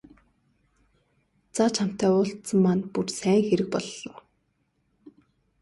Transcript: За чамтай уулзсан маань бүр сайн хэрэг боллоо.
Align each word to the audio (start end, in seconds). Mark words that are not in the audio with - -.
За 1.55 1.65
чамтай 1.75 2.09
уулзсан 2.15 2.57
маань 2.63 2.85
бүр 2.93 3.07
сайн 3.19 3.41
хэрэг 3.47 3.67
боллоо. 3.73 4.17